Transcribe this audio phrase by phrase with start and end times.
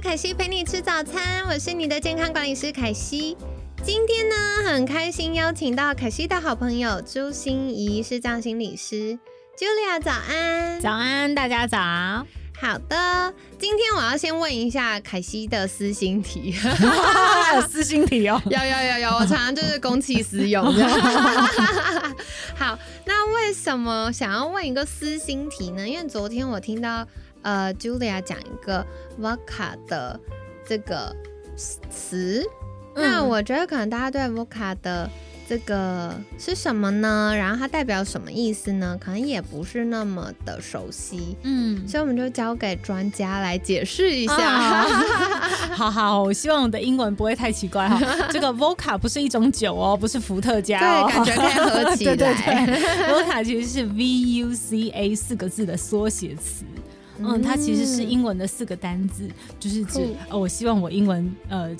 [0.00, 3.36] 凯西陪你吃早餐，我是你的健康管理师凯西。
[3.82, 4.34] 今天呢，
[4.66, 9.18] 很开心邀请到凯西的好朋友朱心怡，是藏心理师。
[9.56, 10.80] Julia，早安！
[10.80, 11.78] 早安，大家早。
[12.60, 16.52] 好的，今天我要先问一下凯西的私心题。
[17.70, 20.64] 私心题哦， 有有有有，我常常就是公器私用。
[22.56, 25.88] 好，那为什么想要问一个私心题呢？
[25.88, 27.06] 因为昨天我听到。
[27.44, 28.84] 呃，Julia 讲一个
[29.20, 30.18] Voca 的
[30.66, 31.14] 这个
[31.56, 32.44] 词，
[32.96, 35.08] 那我觉得可能大家对 Voca 的
[35.46, 37.34] 这个是什么呢？
[37.36, 38.98] 然后它代表什么意思呢？
[38.98, 44.84] 可能也不是那么的熟悉，嗯，所以我们就交给专家来解释一下。
[45.76, 48.00] 好好，我希望我的英文不会太奇怪哈。
[48.32, 52.16] 这个 Voca 不是一种酒哦，不是伏特加哦，感觉可以合起来。
[52.16, 56.64] 对对对，Voca 其实是 V U C A 四个字的缩写词。
[57.18, 59.28] 嗯，它其实是英文的四个单字，
[59.60, 61.70] 就是指呃，我希望我英文呃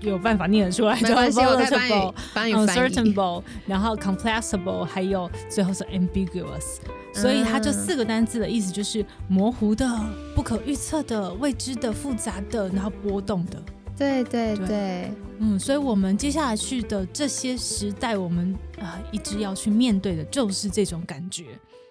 [0.00, 3.42] 有办法念得出来，没关系，我再帮你帮你翻译。
[3.66, 6.76] 然后 complexable，还有最后是 ambiguous，
[7.12, 9.88] 所以它这四个单字的意思就是模糊的、
[10.34, 13.62] 不可预测的、未知的、复杂的，然后波动的。
[13.98, 21.46] 对对对，嗯，所以我们接下来去的这些时代，我们啊一直要去面对的就是这种感觉。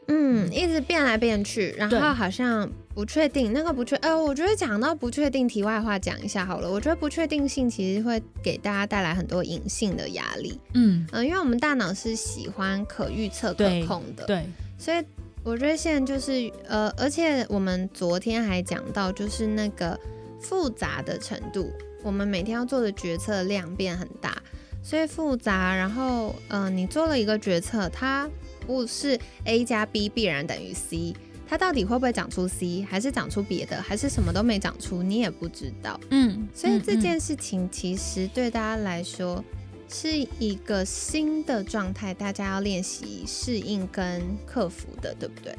[0.07, 6.69] 嗯，一直变来变去，然后好像不确定那个不确，呃，我觉得讲到不确定，题外话讲一下好了。
[6.69, 10.59] 我觉得不确定性其实会给大家带来很多隐性的压力。
[10.73, 14.25] 嗯嗯，因为我们大脑是喜欢可预测、可控的。
[14.25, 14.45] 对，
[14.77, 15.03] 所以
[15.43, 19.99] 我觉得现在就是呃，而且我们昨天还讲到，就是那个
[20.39, 21.71] 复杂的程度，
[22.03, 24.35] 我们每天要做的决策量变很大，
[24.83, 25.75] 所以复杂。
[25.75, 28.29] 然后，嗯，你做了一个决策，它。
[28.65, 31.13] 不是 A 加 B 必然等于 C，
[31.47, 35.99] 它到底会不会长出 C，还是长出别的，还是什么都没长出，你也不知道。
[36.09, 39.43] 嗯，所以这件事情其实对大家来说
[39.87, 45.55] 是一个新的状态，大家要练习适应跟克服的，对不对？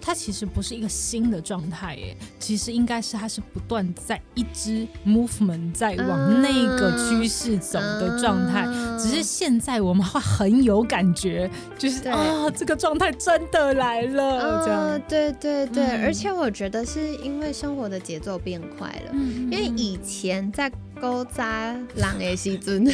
[0.00, 8.66] 它其实不是一个新的状态，耶，其实应该是它是不断在一支 movement 在往那个趋势走的状态，
[8.98, 20.70] 只是现在我们会很有感觉，就是啊，这个状态真的来了，这样，对对对，而且我觉得是因为生活的节奏变快了，因为以前在。
[21.00, 22.84] 勾扎狼的西尊，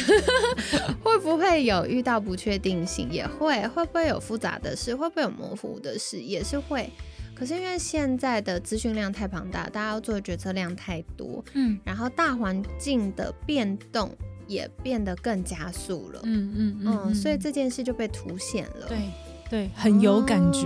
[1.03, 3.09] 会不会有遇到不确定性？
[3.11, 4.95] 也会，会不会有复杂的事？
[4.95, 6.19] 会不会有模糊的事？
[6.19, 6.89] 也是会。
[7.33, 14.09] 可是因为现在的资讯量太庞大，大家要做的决策量太多，嗯，然后大环境的变动
[14.47, 18.87] 也变得更加速了，嗯嗯嗯，所以这件事就被凸显了。
[18.87, 18.97] 对
[19.49, 20.65] 对，很有感觉。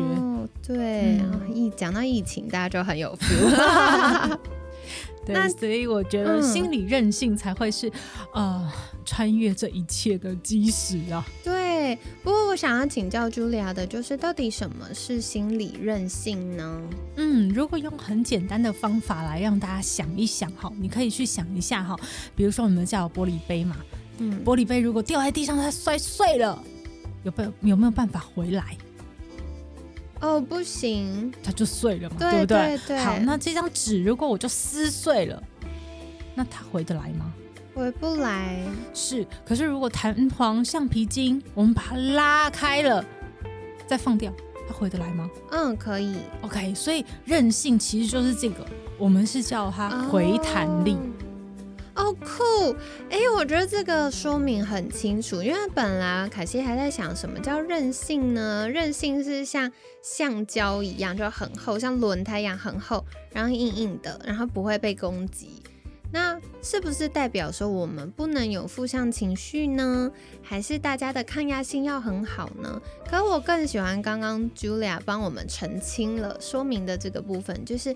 [0.62, 1.20] 对，
[1.52, 4.38] 一讲到疫情，大家就很有 feel。
[5.28, 7.92] 那所以我觉得心理韧性才会是，
[8.34, 8.72] 呃，
[9.06, 11.24] 穿越这一切的基石啊。
[11.44, 16.82] 对，不过我想要请教茱莉亚的，就是到底什么是心理韧性呢？
[17.18, 21.96] 嗯，如果用很简单的方法来让大家想一想哈，你可以去想一下哈，
[22.36, 23.78] 比如说你们家有玻璃杯嘛，
[24.18, 26.64] 嗯，玻璃杯如果掉在地上它摔碎了，
[27.24, 28.76] 有不有没有办法回来？
[30.22, 32.98] 哦，不行，它就碎了嘛，对不对？
[32.98, 35.42] 好，那这张纸如果我就撕碎了，
[36.36, 37.34] 那它回得来吗？
[37.74, 38.60] 回不来。
[38.94, 43.04] 是，可是如果弹簧橡皮筋，我们把它拉开了，
[43.88, 44.34] 再放掉，
[44.68, 45.30] 它回得来吗？
[45.52, 46.18] 嗯，可以。
[46.42, 48.66] OK，所以韧性其实就是这个，
[48.98, 50.94] 我们是叫它回弹力。
[50.94, 51.29] 哦
[52.14, 52.76] 酷，
[53.10, 58.68] 哎，我觉得这个说明很清楚，因为本来凯西还在想什么叫韧性呢？
[58.70, 65.62] 韧性是像橡胶一样，就很厚，像轮胎一样很厚，然后硬硬的，然后不会被攻击。
[66.12, 70.12] 那是不是代表说我们不能有负向情绪呢？
[70.42, 72.82] 还是大家的抗压性要很好呢？
[73.08, 77.96] 可我更喜欢刚刚 Julia 帮我们澄清了说明的这个部分，就是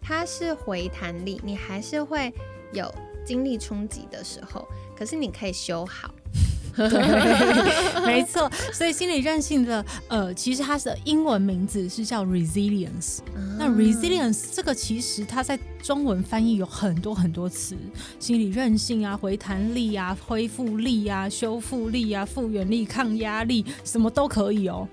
[0.00, 2.32] 它是回弹力，你还是会
[2.72, 2.90] 有。
[3.30, 4.66] 经历冲击的时候，
[4.98, 6.12] 可是你可以修好，
[6.74, 8.50] 对，没错。
[8.72, 13.20] 所以心理韧性的呃，其实它的英文名字是叫 resilience。
[13.56, 17.76] 那 resilience 这个其实它在中文翻译有很多很多词，
[18.18, 24.88] 心理韧性啊、回弹力啊、恢复力啊、修复力啊、复原力、抗压力，什么都可以哦。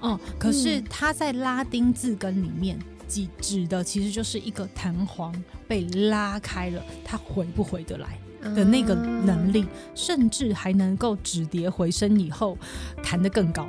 [0.00, 2.78] 哦，可是它在拉丁字根里面，
[3.08, 5.34] 指指的其实就是一个弹簧
[5.66, 8.18] 被拉开了，它回不回得来？
[8.54, 9.64] 的那个能力，
[9.94, 12.58] 甚至还能够止跌回升，以后
[13.02, 13.66] 弹得更高。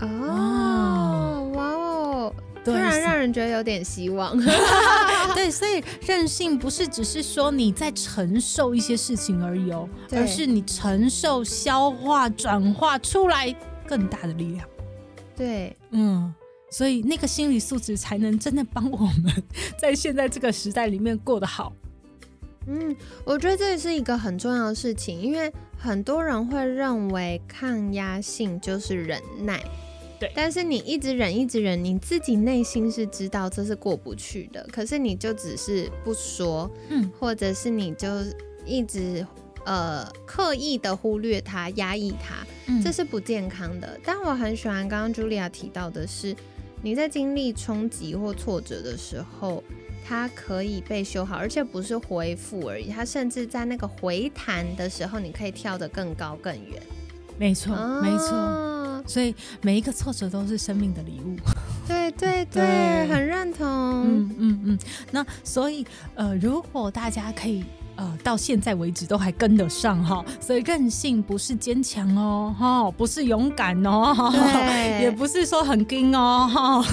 [0.00, 4.36] 哦，哇哦，突然让人觉得有点希望。
[5.34, 13.50] 对，所以韧性不是只是说你在承受一些事情而已哦，而是你承受、消化、转化出来
[13.86, 14.68] 更大的力量。
[15.34, 16.34] 对，嗯，
[16.72, 19.42] 所以那个心理素质才能真的帮我们
[19.78, 21.70] 在现在这个时代里面过得好。
[22.66, 29.60] 嗯，我觉得这是一个很重要的事情，因为很多人会认为抗压性就是忍耐，
[30.20, 30.30] 对。
[30.34, 38.08] 但是你一直忍，一直忍，你自己内心是知道这是过不去的，可是你就只是不说，嗯，或者是你就
[38.64, 39.26] 一直
[39.66, 42.46] 呃刻意的忽略它、压抑它，
[42.80, 43.98] 这是不健康的。
[44.04, 46.32] 但我很喜欢刚刚茱莉亚提到的是，
[46.82, 49.62] 你在经历冲击或挫折的时候。
[50.04, 56.82] 它可以被修好，而且不是恢复而已，它甚至在那个回弹的时候，你可以跳得更高更远。
[57.38, 59.04] 没错，没错。
[59.06, 61.36] 所以每一个挫折都是生命的礼物。
[61.86, 63.64] 对对对，很认同。
[63.64, 64.78] 嗯嗯嗯。
[65.12, 65.86] 那所以
[66.16, 67.64] 呃，如果大家可以。
[67.96, 74.14] 呃，到现在为止都还跟得上哈，所以韧性不是坚强哦，哈，不是勇敢哦，
[75.00, 76.84] 也不是说很硬哦，哈，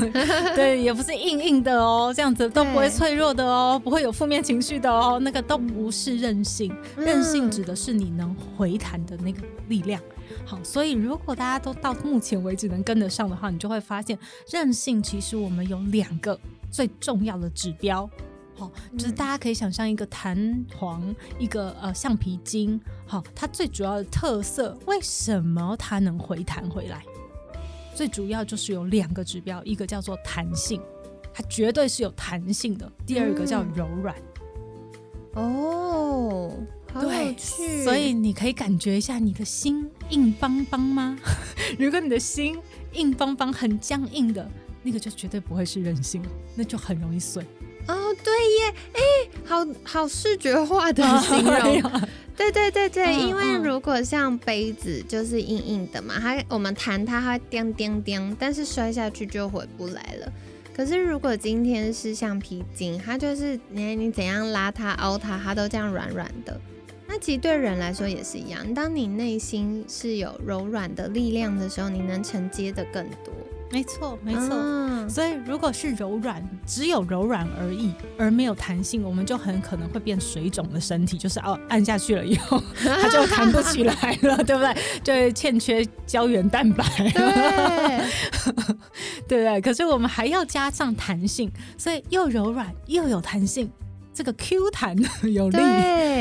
[0.55, 10.01] 对， 也不是硬硬的哦，这样子都不会脆弱的哦，不会有负面情绪的哦，那个都不是韧性，韧性指的是你能回弹的那个力量。
[10.45, 14.17] 好，所以如果大家都到目前为止能跟得上的话，你就会发现
[14.51, 18.09] 韧性其实我们有两个最重要的指标。
[18.59, 22.79] 好，就是大家可以想象一个弹簧，一个呃橡皮筋。
[23.07, 27.01] 好，它最主要的特色，为什么它能回弹回来？
[27.95, 30.81] 最主要就是有两个指标，一个叫做弹性，
[31.33, 34.15] 它绝对是有弹性的；第二个叫柔软。
[35.35, 36.51] 哦，
[36.93, 37.37] 对，
[37.83, 41.17] 所以你可以感觉一下，你的心硬邦邦吗？
[41.79, 42.57] 如果你的心
[42.93, 44.49] 硬邦邦、很僵硬的，
[44.81, 46.21] 那个就绝对不会是韧性，
[46.55, 47.45] 那就很容易碎。
[47.91, 49.01] 哦，对耶，哎，
[49.45, 51.91] 好好视觉化的形容，
[52.37, 60.31] 对对对对，因为如果像杯子就是硬硬的嘛，它我们弹它它叮叮叮，但是摔下去就回不来了。
[60.75, 66.61] 可是如果今天是橡皮筋，它就是你你怎样拉它凹它，它都这样软软的。
[67.07, 73.33] 那其实对人来说也是一样，当你内心是有柔软的力量的时候，你能承接的更多。
[73.71, 75.07] 没错，没错。
[75.07, 81.17] 所以，如果是柔软，只有柔软而已，而没有弹性，我们就很可能会变水肿的身体。
[81.17, 83.93] 就是哦，按下去了以后， 它就弹不起来
[84.23, 84.75] 了， 对不对？
[85.03, 86.83] 就欠缺胶原蛋白。
[87.11, 88.03] 对，
[89.27, 89.61] 对 对？
[89.61, 93.69] 可是我们还要加上弹性，所以又柔软又有弹性，
[94.13, 94.95] 这个 Q 弹
[95.31, 95.57] 有力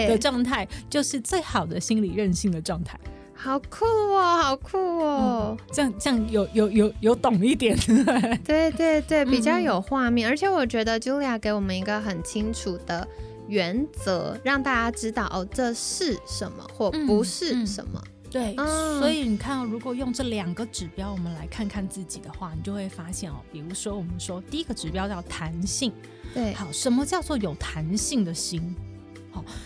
[0.06, 2.99] 的状态，就是最好的心理韧性的状态。
[3.40, 5.56] 好酷哦，好酷哦！
[5.73, 7.79] 这样这样有有有有懂一点，
[8.44, 10.28] 对对对，比较有画面。
[10.28, 13.07] 而且我觉得 Julia 给我们一个很清楚的
[13.47, 18.02] 原则，让大家知道哦，这是什么或不是什么。
[18.28, 18.57] 对，
[18.99, 25.92] 所以你看，如果用这两个指标，我们来看看自己的话，你就会发现哦，比如说我们说第一个指标叫弹性，
[26.35, 28.75] 对，好，什么叫做有弹性的心？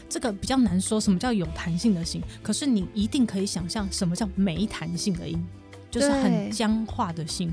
[0.09, 2.23] 这个比较难说，什么叫有弹性的心？
[2.43, 5.43] 可是你一定可以想象，什么叫没弹性的音，
[5.91, 7.53] 就是很僵化的心。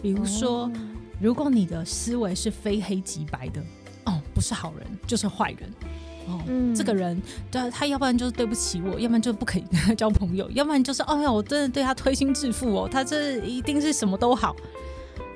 [0.00, 0.70] 比如说，
[1.20, 3.62] 如果你的思维是非黑即白的，
[4.04, 5.72] 哦，不是好人就是坏人，
[6.26, 6.40] 哦，
[6.74, 14.56] 这个人对他要不然就是对不起我，要不然就不可以跟他交朋友，要不然就是哦呀，我真的对他推心置腹哦，他这一定是什么都好。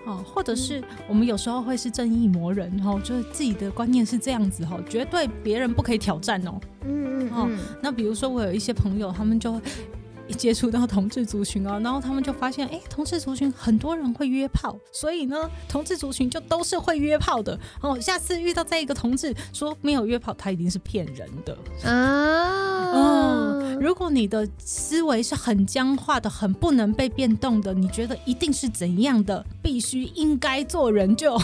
[0.06, 6.60] 哦，或者是我们有时候会是正义魔人，哈，就是自己的观念是这样子，哦，绝对别人不可以挑战哦。
[6.84, 7.50] 嗯嗯哦，
[7.82, 9.60] 那比如说我有一些朋友，他们就
[10.28, 17.58] 一接触到同志族群啊，然后他们就发现，哎，同志族群很多人会约炮，所以呢，同志族群就都是会约炮的。
[17.80, 21.58] 哦，下次遇到再一个同志说没有约炮，他一定是骗人的
[21.88, 22.75] 啊。
[23.76, 23.80] 嗯。
[23.80, 31.36] 如果你的思维是很僵化的、很不能被变动的，你觉得一定是怎样的，必须应该做人就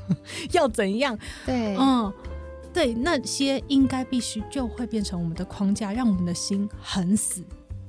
[0.52, 1.18] 要怎样？
[1.44, 2.12] 对，嗯，
[2.72, 7.42] 对，那些应该必须就会变成我们的框架，让我们的心很死、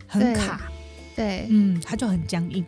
[0.08, 0.72] 很卡。
[1.15, 2.65] 对，嗯，它就很僵硬。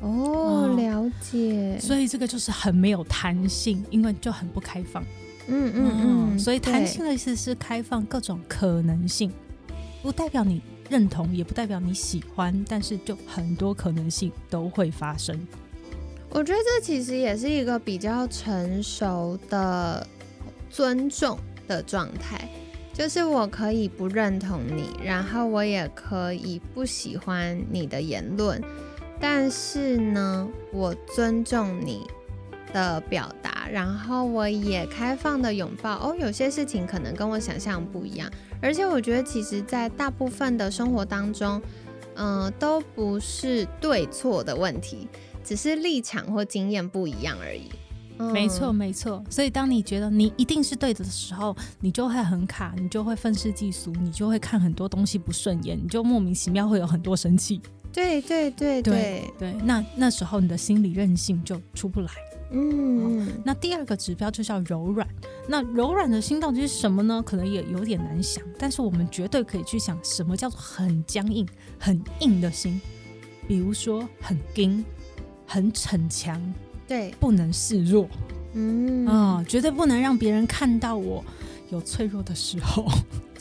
[0.00, 1.78] 哦，了解。
[1.80, 5.02] 所以这个就是很没有弹性，因为就很不开放。
[5.48, 5.90] 嗯嗯
[6.32, 6.38] 嗯。
[6.38, 9.32] 所以弹性的意思是开放各种可能性，
[10.02, 15.38] 不代表你认同，也不代表你喜欢，但是就很多可能性都会发生。
[16.28, 20.04] 我觉得这其实也是一个比较成熟的
[20.68, 22.48] 尊重的状态，
[22.92, 28.60] 就是我可以不认同你，然后我也可以不喜欢你的言论，
[29.20, 32.00] 但是呢，我尊重你
[32.72, 35.94] 的表达，然后我也开放的拥抱。
[35.96, 41.60] 哦，有些事情可能跟我想象不一样，而且我觉得其实在大部分的生活当中，
[42.16, 45.08] 嗯，都不是对错的问题。
[45.44, 47.68] 只是立场或经验不一样而已。
[48.32, 49.20] 没错，没错。
[49.28, 57.60] 所以当你觉得你一定是对的的时候，你就会很卡，你就会愤世嫉俗，你就会看很多东西不顺眼，你就莫名其妙会有很多生气。
[57.92, 59.52] 对对对对对。
[59.64, 62.10] 那那时候你的心理韧性就出不来。
[62.52, 63.26] 嗯。
[63.44, 65.06] 那第二个指标就叫柔软。
[65.48, 67.22] 那柔软的心到底是什么呢？
[67.24, 71.46] 可能也有点难想，但是我们绝对可以去想什么叫做很僵硬、
[71.78, 72.80] 很硬的心，
[73.48, 74.84] 比如说很硬。
[75.44, 76.40] 很逞强，
[76.88, 78.08] 对，不能示弱，
[78.54, 81.22] 嗯啊，绝对不能让别人看到我
[81.68, 82.86] 有脆弱的时候，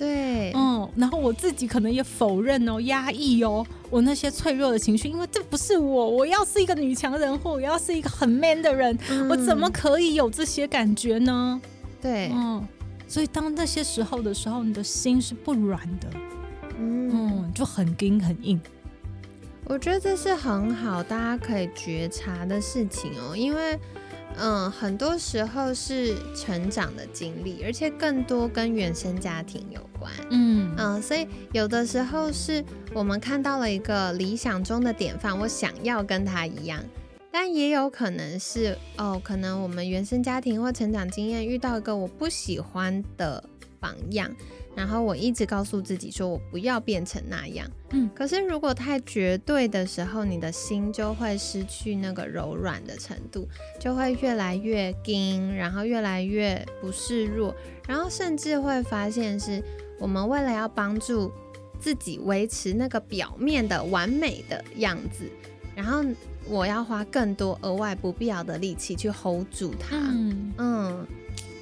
[0.02, 8.98] 对，嗯，然后我自己可能也否认哦，压抑哦，我那些脆弱的情绪，因为这不是我，我要是一个女强人，或我要是一个很 man 的人，
[9.30, 11.62] 我怎么可以有这些感觉呢？
[12.02, 12.68] 对，嗯，
[13.08, 16.10] 所以当那些时候的时候，你的心是不软的，
[16.80, 18.60] 嗯，就很硬很硬。
[19.66, 23.38] 我觉得这是很好，大家可以觉察的事情哦。
[23.38, 23.80] 因为，
[24.38, 30.12] 嗯，很多时候是成长的经历，而且更多跟原生家庭有关。
[30.30, 36.84] 嗯嗯，所以有的时候是我们看到了一个理想中的典范，我想要跟他一样，
[37.32, 43.44] 但也有可能是哦，可能我们原生家庭或成长经验遇到一个我不喜欢的
[43.82, 44.34] 榜样。
[44.74, 47.70] 然后我一直告诉自己说，我不要变成那样。
[47.90, 53.46] 嗯，可是如果太绝对的时候，你的心就会失去那个柔软的程度，
[53.78, 57.54] 就会越来越硬，然后越来越不示弱，
[57.86, 59.62] 然后甚至会发现是
[60.00, 61.30] 我们为了要帮助
[61.78, 65.30] 自己维持那个表面的完美的样子，
[65.76, 66.02] 然后
[66.48, 69.98] 我要花更多额外不必要的力气去 hold 住它。
[69.98, 71.08] 嗯嗯。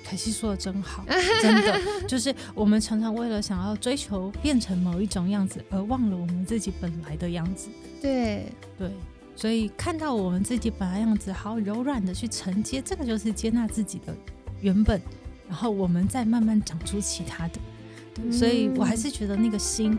[0.10, 1.06] 凯西说的真好，
[1.40, 7.70] 真的就是我们常常为了想要追求变成某一种样子，而忘了我们自己本来的样子。
[8.02, 8.90] 对对，
[9.36, 14.16] 所以看到我们自己本来样子，好柔软的去承接，这个就是接纳自己的
[14.62, 15.00] 原本，
[15.48, 18.32] 然后我们再慢慢长出其他的。
[18.32, 19.96] 所以我还是觉得那个心，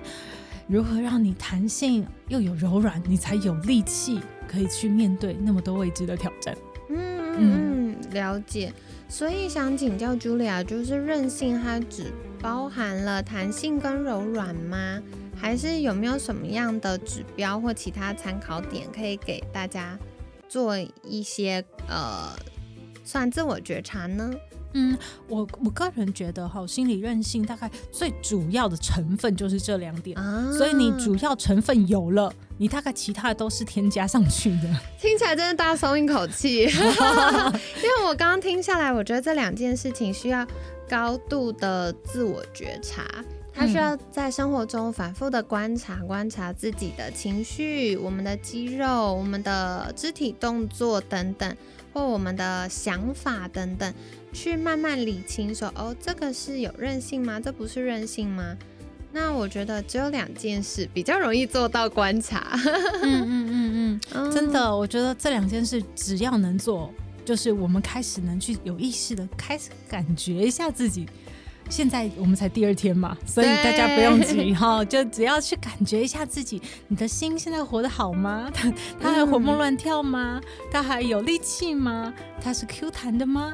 [0.67, 6.57] 如何让你弹性又有柔软，你才有力气可以去面对那么多未知的挑战。
[6.88, 8.73] 嗯嗯，了解。
[9.11, 15.02] 所以想请教 Julia，就是韧性它只包含了弹性跟柔软吗？
[15.37, 19.99] 还是有没有什么样的指标或其他参考点可以给大家
[20.49, 22.31] 做一些呃
[23.05, 24.31] 算自我觉察呢？
[24.73, 24.97] 嗯，
[25.29, 30.17] 我我个人觉得哈，心理韧性大概最主要的成分就是这两点，
[30.53, 34.69] 所以你主要成分有了，你大概其他的都是添加上去的。
[35.00, 40.47] 听起来真的大松一口气， 因为我刚刚听下来，我觉得这两件事情需要
[40.89, 43.05] 高度的自我觉察，
[43.53, 51.57] 他需要在生活中反复的观察，观察自己的情绪、我们的肌肉、我们的肢体动作等等，
[51.93, 53.93] 或我们的想法等等。
[54.33, 57.41] 去慢慢理清，说哦，这个是有韧性吗？
[57.41, 58.57] 这不是韧性吗？
[59.13, 62.57] 那我觉得只有两件事比较容易做到观察。
[63.03, 66.93] 嗯嗯嗯嗯， 真的，我觉得这两件事只要能做，
[67.25, 71.07] 就是我们开始能去有意识的开始感觉一下自己。
[71.69, 78.51] 现在我们才第二天嘛，所以大家不用急哈，就只要去感觉一下自己，你的心现在活得好吗？
[78.55, 80.41] 它它还活蹦乱跳吗？
[80.71, 82.13] 它还有力气吗？
[82.41, 83.53] 它是 Q 弹的吗？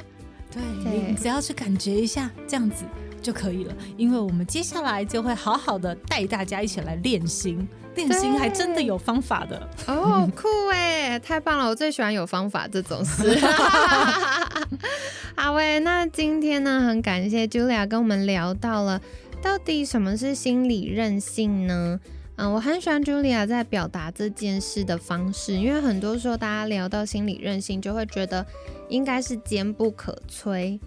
[0.83, 2.85] 对，你只要去感觉一下，这样子
[3.23, 3.75] 就可以了。
[3.97, 11.69] 因为我们接下来就会好好的带大家一起来练心，练心还真的有方法的哦， 酷哎，太棒了！
[11.69, 13.39] 我最喜欢有方法这种事。
[15.37, 19.01] 好喂，那今天呢，很感谢 Julia 跟我们聊到了，
[19.43, 22.01] 到底什么是心理韧性呢？
[22.37, 28.45] 嗯，我很喜欢 Julia 在表达这件事的方式，因为很多时候大家聊到心理韧性，就会觉得
[28.89, 30.79] 应该是坚不可摧。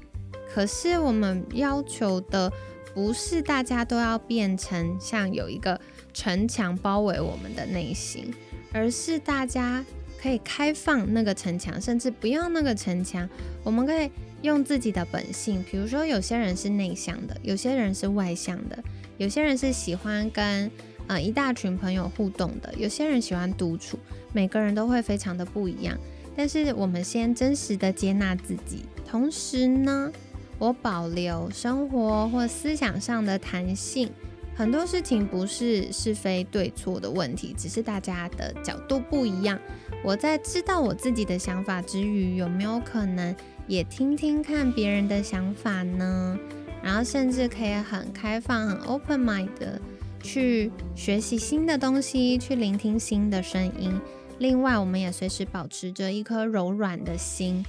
[0.52, 2.52] 可是我们要求的
[2.94, 5.80] 不是大家都要变成像有一个
[6.14, 8.34] 城墙包围我们的内心，
[8.74, 9.86] 而是大家
[10.20, 13.30] 可以开放那个城墙，甚至不要那个城墙。
[13.64, 14.10] 我们可以
[14.42, 18.84] 用自己的本性，比如说有些人是内向的，有些人是外向的，
[19.18, 20.72] 有些人是喜欢跟
[21.08, 24.00] 呃一大群朋友互动的，有些人喜欢独处，
[24.34, 25.96] 每个人都会非常的不一样。
[26.40, 30.10] 但是我们先真实的接纳自己，同时呢，
[30.58, 34.10] 我保留生活或思想上的弹性。
[34.56, 39.60] 很多事情不是是非对错的问题，只是大家的角度不一样。
[40.02, 43.36] 我在知道我自己的想法之余，有没有可能
[43.68, 46.40] 也听听看别人的想法呢？
[46.82, 49.78] 然后甚至可以很开放、很 open mind 的
[50.24, 54.00] 去学习新的东西，去聆听新的声音。
[54.40, 57.64] 另外，我们也随时保持着一颗柔软的心。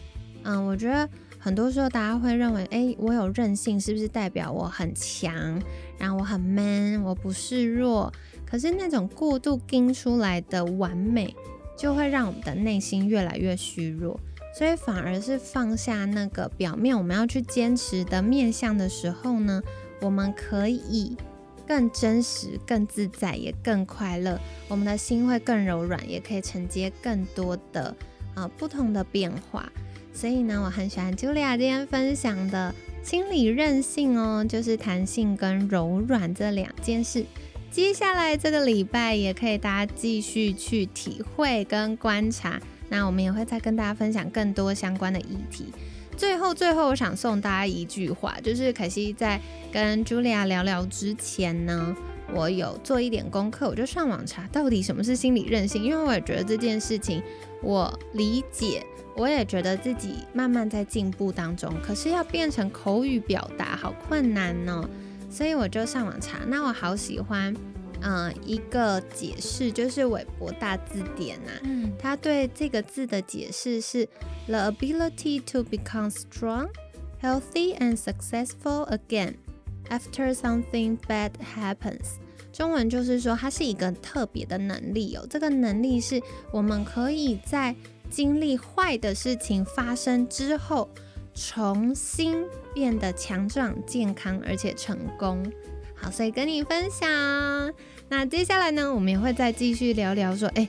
[0.44, 1.08] 嗯，我觉得。
[1.42, 5.58] 很多时候，大家会认为，哎，我有韧性，是不是代表我很强？
[5.96, 8.12] 然后我很 man，我不示弱。
[8.44, 11.34] 可是那种过度盯出来的完美，
[11.78, 14.20] 就会让我们的内心越来越虚弱。
[14.54, 19.62] 所以反而是放下那个表面我们要去坚持的面相的时候呢，
[20.02, 21.16] 我们可以
[21.70, 24.36] 更真实、更自在，也更快乐。
[24.66, 27.94] 我们的心会更柔软，也可以承接更多的
[28.34, 29.70] 呃不同的变化。
[30.12, 32.74] 所以呢，我很喜欢 Julia 今天分享的
[33.04, 37.24] 心理韧性哦，就是弹性跟柔软这两件事。
[37.70, 42.60] 接下来这个礼拜也可以大家继续去体会跟观察。
[42.88, 45.66] 那我们也会再跟大家分享更多相关的议题。
[46.20, 49.40] 最后，最后我想送大家一句话，就是可惜在
[49.72, 51.96] 跟 Julia 聊聊之前呢，
[52.34, 57.22] 我有做一点功课，我就上网查到底什么是心理韧性，因为我也觉得这件事情
[57.62, 58.84] 我理解。
[59.16, 64.86] 我也觉得自己慢慢在进步当中，可是要变成口语表达好困难呢，
[65.30, 66.40] 所以我就上网查。
[66.46, 67.54] 那我好喜欢，
[68.02, 74.06] 嗯，一个解释就是韦伯大字典呐，嗯，他对这个字的解释是
[74.46, 76.68] the ability to become strong,
[77.20, 79.34] healthy and successful again
[79.88, 82.18] after something bad happens。
[82.52, 86.20] 中文就是说它是一个特别的能力哦，这个能力是
[86.52, 87.74] 我们可以在
[88.10, 90.88] 经历坏的事情发生之后，
[91.32, 92.44] 重新
[92.74, 95.44] 变得强壮、健康，而且成功。
[96.00, 97.08] 好，所以跟你分享。
[98.08, 100.66] 那接下来呢，我们也会再继续聊聊说，哎，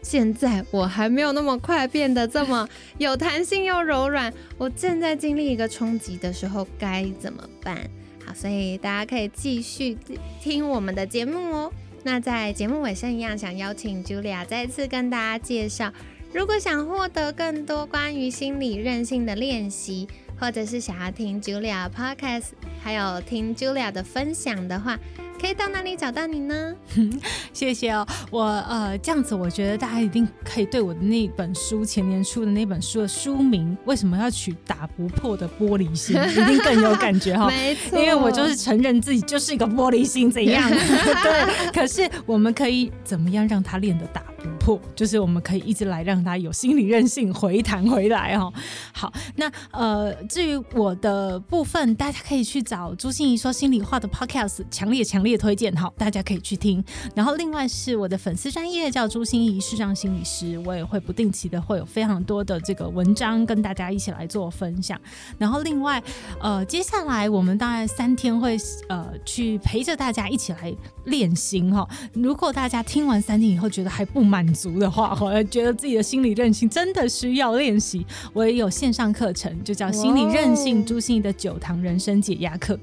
[0.00, 7.78] 现在我还没有那么快变得这么有弹性又柔软， 我正在经历一个冲击的时候，该怎么办？
[8.24, 9.98] 好，所以大家可以继续
[10.40, 11.72] 听我们的节目哦。
[12.02, 15.92] 那在节目尾声一样，想邀请 Julia 再次跟大家介绍。
[16.32, 22.48] 如果想获得更多关于心理韧性的练习，或者是想要听 Julia podcast，
[22.82, 24.98] 还有听 Julia 的分享的话，
[25.44, 26.74] 可以到哪里找到你呢？
[27.52, 37.48] 谢谢哦，我呃这样子，我觉得大家一定可以对我的那本书前年出的那本书的书名为什么要取“打不破的玻璃心”， 一定更有感觉哈。
[37.48, 40.66] 没错，因为我就是承认自己就是一个玻璃心，怎样？
[41.22, 44.48] 对，可是我们可以怎么样让它练得打不？
[44.64, 48.50] 破就是我们可以一直来让他有心理韧性回弹回来哈。
[48.94, 56.82] 好，那呃，至于我的部分，大家可以去找朱心怡说心里话的 podcast，强烈强烈推荐哈，大家可以去听。
[57.14, 64.98] 然后另外是我的粉丝专业叫朱心怡视障心理师，我也会不定期的会有非常多的这个文章跟大家一起来做分享。
[65.38, 66.02] 然后另外
[66.40, 68.56] 呃，接下来我们大概三天会
[68.88, 71.86] 呃去陪着大家一起来练心哈。
[72.12, 78.06] 如果大家听完三天以后觉得还不满，足的话，我 觉得自己的心理韧性真的需要练习。
[78.32, 82.78] 我也有线上课程，就叫心理韧性朱心怡的九堂人生解压课，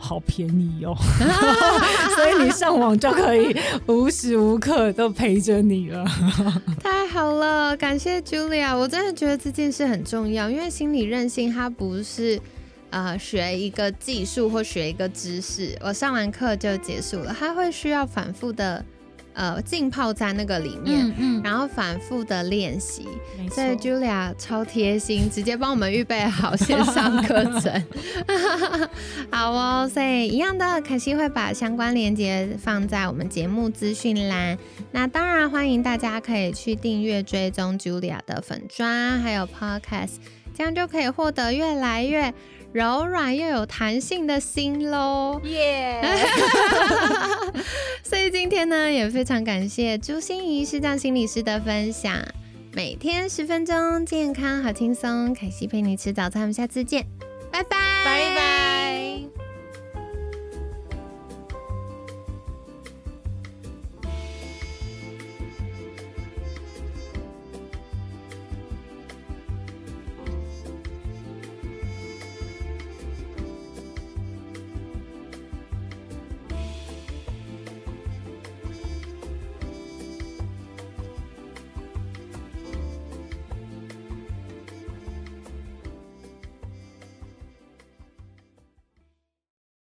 [0.00, 0.96] 好便宜哦，
[2.16, 3.54] 所以你上网就可以
[3.86, 6.04] 无时无刻都陪着你了。
[6.82, 12.40] 太好了，感谢 Julia，我真的觉得这件事很重要，因为心理韧性它不是
[12.88, 18.82] 呃学一个技术或学一个知识，我上完课就结束了，它会需要反复的。
[19.32, 23.06] 呃，浸泡在那个里面，然后反复的练习。
[23.50, 27.84] 所以 Julia 超贴心，直接帮我们预备好线上课程。
[29.30, 34.58] 好哦，所以一样的，凯西会把相关链接放在我们节目资讯栏。
[34.92, 40.16] 那当然欢迎大家可以去订阅追踪 Julia 的粉砖，还有 Podcast，
[40.54, 42.34] 这样就可以获得越来越。
[42.72, 46.00] 柔软又有弹性的心喽，耶！
[48.04, 52.16] 所以今天呢，也非常感谢朱心怡师长心理师的分享。
[52.72, 57.04] 每天十分钟，健康好轻松，凯西陪你吃早餐，我们下次见，
[57.50, 58.59] 拜拜，拜拜。